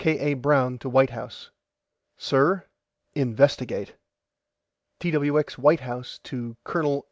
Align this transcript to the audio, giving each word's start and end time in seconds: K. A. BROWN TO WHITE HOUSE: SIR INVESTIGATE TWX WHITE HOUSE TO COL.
K. 0.03 0.17
A. 0.31 0.33
BROWN 0.33 0.79
TO 0.79 0.89
WHITE 0.89 1.11
HOUSE: 1.11 1.51
SIR 2.17 2.65
INVESTIGATE 3.13 3.97
TWX 4.99 5.59
WHITE 5.59 5.81
HOUSE 5.81 6.17
TO 6.23 6.57
COL. 6.63 6.99